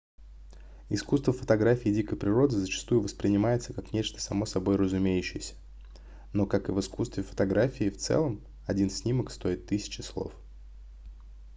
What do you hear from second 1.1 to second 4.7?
фотографии дикой природы зачастую воспринимается как нечто само